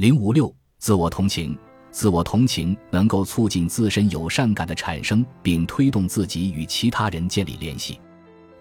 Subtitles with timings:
[0.00, 1.54] 零五六，自我同情。
[1.90, 8.00] 自我同情能够促进自身友善感的产生，并推动自己与其他人建立联系。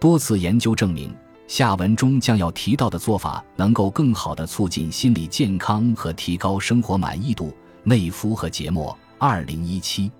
[0.01, 1.15] 多次研究证明，
[1.47, 7.55] 下文中将要提到的做法能够更好地促进心理健康和提高生活满意度。
[7.85, 10.11] 内夫和节目二零一七，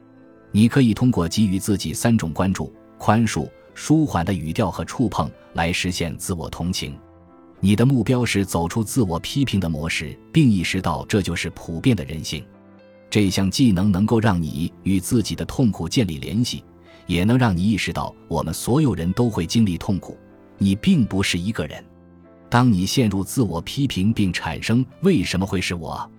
[0.54, 6.98] 你可以通过给予自己三种关注、宽恕、舒缓的语调和触碰来实现自我同情。
[7.62, 12.44] 你的目标是走出自我批评的模式，并意识到这就是普遍的人性。
[13.10, 16.64] 这项技能能够让你与自己的痛苦建立联系，
[17.06, 20.18] 也能让你意识到我们所有人都会经历痛苦，
[20.58, 21.84] 你并不是一个人。
[22.50, 26.10] 当你陷入自我批评并产生“为什么会是我”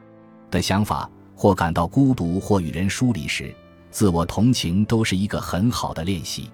[0.50, 3.54] 的想法，或感到孤独，或与人疏离时，
[3.90, 6.50] 自我同情都是一个很好的练习。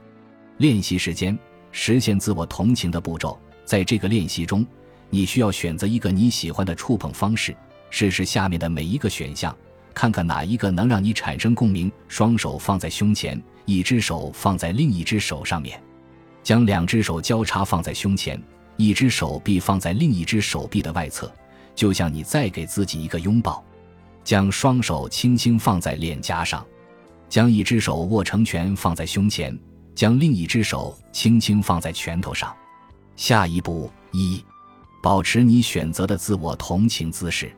[0.59, 1.39] 练习时间：
[1.73, 3.39] 实现自我同情的步骤。
[3.67, 4.65] 在这个练习中，
[5.11, 7.55] 你需要选择一个你喜欢的触碰方式，
[7.91, 9.55] 试试下面的每一个选项。
[9.93, 11.91] 看看哪一个能让你产生共鸣。
[12.07, 15.83] 双手放在胸前，一只手放在另一只手上面，
[16.43, 18.41] 将两只手交叉放在胸前，
[18.77, 21.33] 一只手臂放在另一只手臂的外侧，
[21.75, 23.65] 就像你再给自己一个拥抱。
[24.23, 26.63] 将双手轻轻放在脸颊上，
[27.29, 29.59] 将一只手握成拳放在胸前，
[29.95, 32.55] 将另一只手轻轻放在拳头上。
[33.17, 34.45] 下一步一，
[35.03, 37.51] 保持你选择的自我同情姿势。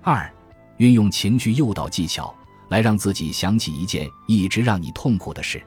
[0.00, 0.32] 二。
[0.78, 2.34] 运用情绪诱导技巧
[2.68, 5.62] 来让自己想起一件一直让你痛苦的事。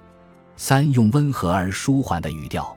[0.58, 2.76] 三、用温和而舒缓的语调，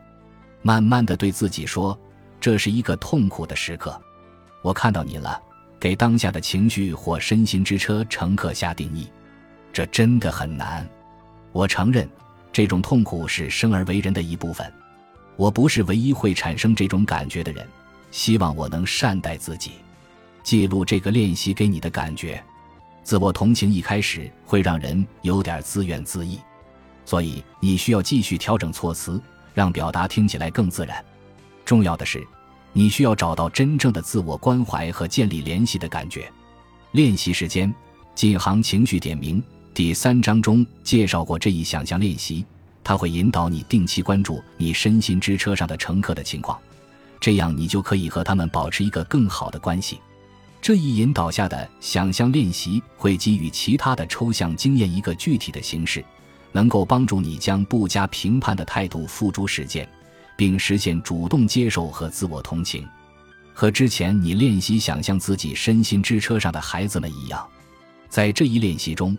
[0.62, 1.98] 慢慢的对自己说
[2.39, 4.00] ：“这是一个痛苦的时刻，
[4.62, 5.41] 我看到你了。”
[5.81, 9.11] 给当下的情绪或身心之车乘客下定义，
[9.72, 10.89] 这真的很难。
[11.50, 12.09] 我承认，
[12.53, 14.72] 这种痛苦是生而为人的一部分。
[15.39, 17.64] 我不是唯一会产生这种感觉的人。
[18.11, 19.72] 希望我能善待自己。
[20.42, 22.42] 记录这个练习给你的感觉，
[23.05, 26.39] 自我同情一开始会让人有点自怨自艾，
[27.05, 29.22] 所以你需要继续调整措辞，
[29.55, 31.04] 让表达听起来更自然。
[31.65, 32.26] 重要的是，
[32.72, 36.28] 你需要找到真正的自我关怀和建立联系的感觉。
[36.93, 37.72] 练习时间：
[38.15, 39.41] 进行情绪点名。
[39.75, 42.44] 第三章中介绍过这一想象练习，
[42.88, 46.59] 它会引导你定期关注你身心之车上的乘客的情况，
[47.21, 50.00] 这样你就可以和他们保持一个更好的关系。
[50.62, 56.03] 这一引导下的想象练习会给予其他的抽象经验一个具体的形式，
[56.50, 59.87] 能够帮助你将不加评判的态度付诸实践，
[60.34, 62.88] 并实现主动接受和自我同情。
[63.53, 67.47] 和之前你练习想象自己身心之车上的孩子们一样，
[68.09, 69.15] 在这一练习中，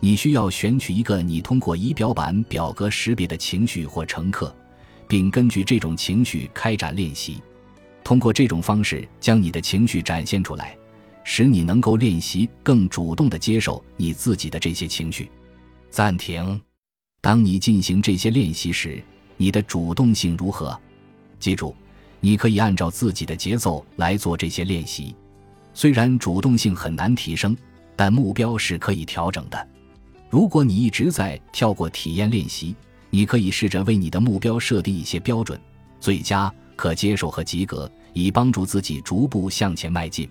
[0.00, 4.54] 你需要选取一个你通过仪表板表格识别的情绪或乘客，
[5.08, 7.42] 并根据这种情绪开展练习。
[8.04, 10.76] 通过这种方式将你的情绪展现出来，
[11.24, 15.30] 使你能够练习更主动地接受你自己的这些情绪。
[15.90, 16.60] 暂停。
[17.20, 19.02] 当你进行这些练习时，
[19.36, 20.78] 你的主动性如何？
[21.40, 21.74] 记住，
[22.20, 25.14] 你可以按照自己的节奏来做这些练习。
[25.74, 27.56] 虽然主动性很难提升，
[27.96, 29.68] 但目标是可以调整的。
[30.30, 32.74] 如果你一直在跳过体验练习，
[33.10, 35.58] 你可以试着为你的目标设定一些标准：
[35.98, 37.90] 最佳、可接受和及格。
[38.14, 40.28] 以帮助自己逐步向前迈进。